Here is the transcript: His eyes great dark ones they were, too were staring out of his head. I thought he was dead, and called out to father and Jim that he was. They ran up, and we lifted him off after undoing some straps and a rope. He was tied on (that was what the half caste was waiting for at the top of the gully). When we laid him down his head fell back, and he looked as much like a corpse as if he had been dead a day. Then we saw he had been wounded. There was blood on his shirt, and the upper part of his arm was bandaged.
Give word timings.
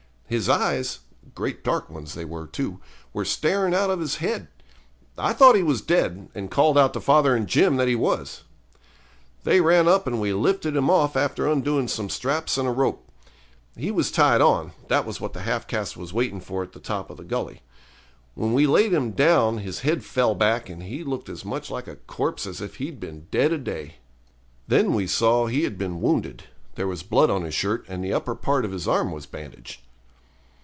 His 0.31 0.47
eyes 0.47 0.99
great 1.35 1.61
dark 1.61 1.89
ones 1.89 2.13
they 2.13 2.23
were, 2.23 2.47
too 2.47 2.79
were 3.11 3.25
staring 3.25 3.75
out 3.75 3.89
of 3.89 3.99
his 3.99 4.15
head. 4.15 4.47
I 5.17 5.33
thought 5.33 5.57
he 5.57 5.61
was 5.61 5.81
dead, 5.81 6.29
and 6.33 6.49
called 6.49 6.77
out 6.77 6.93
to 6.93 7.01
father 7.01 7.35
and 7.35 7.47
Jim 7.47 7.75
that 7.75 7.89
he 7.89 7.97
was. 7.97 8.43
They 9.43 9.59
ran 9.59 9.89
up, 9.89 10.07
and 10.07 10.21
we 10.21 10.31
lifted 10.31 10.73
him 10.77 10.89
off 10.89 11.17
after 11.17 11.51
undoing 11.51 11.89
some 11.89 12.09
straps 12.09 12.57
and 12.57 12.65
a 12.65 12.71
rope. 12.71 13.05
He 13.75 13.91
was 13.91 14.09
tied 14.09 14.39
on 14.39 14.71
(that 14.87 15.05
was 15.05 15.19
what 15.19 15.33
the 15.33 15.41
half 15.41 15.67
caste 15.67 15.97
was 15.97 16.13
waiting 16.13 16.39
for 16.39 16.63
at 16.63 16.71
the 16.71 16.79
top 16.79 17.09
of 17.09 17.17
the 17.17 17.25
gully). 17.25 17.61
When 18.33 18.53
we 18.53 18.65
laid 18.67 18.93
him 18.93 19.11
down 19.11 19.57
his 19.57 19.79
head 19.81 20.01
fell 20.01 20.33
back, 20.33 20.69
and 20.69 20.83
he 20.83 21.03
looked 21.03 21.27
as 21.27 21.43
much 21.43 21.69
like 21.69 21.89
a 21.89 21.97
corpse 21.97 22.47
as 22.47 22.61
if 22.61 22.75
he 22.77 22.85
had 22.85 23.01
been 23.01 23.27
dead 23.31 23.51
a 23.51 23.57
day. 23.57 23.95
Then 24.65 24.93
we 24.93 25.07
saw 25.07 25.47
he 25.47 25.63
had 25.63 25.77
been 25.77 25.99
wounded. 25.99 26.45
There 26.75 26.87
was 26.87 27.03
blood 27.03 27.29
on 27.29 27.43
his 27.43 27.53
shirt, 27.53 27.83
and 27.89 28.01
the 28.01 28.13
upper 28.13 28.33
part 28.33 28.63
of 28.63 28.71
his 28.71 28.87
arm 28.87 29.11
was 29.11 29.25
bandaged. 29.25 29.81